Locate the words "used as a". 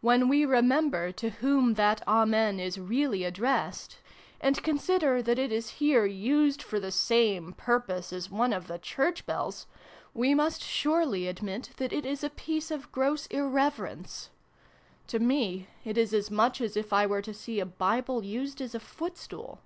18.24-18.80